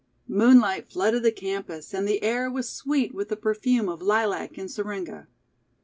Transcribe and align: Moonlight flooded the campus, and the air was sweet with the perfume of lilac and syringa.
Moonlight 0.27 0.89
flooded 0.89 1.21
the 1.21 1.31
campus, 1.31 1.93
and 1.93 2.07
the 2.07 2.23
air 2.23 2.49
was 2.49 2.67
sweet 2.67 3.13
with 3.13 3.29
the 3.29 3.35
perfume 3.35 3.87
of 3.87 4.01
lilac 4.01 4.57
and 4.57 4.71
syringa. 4.71 5.27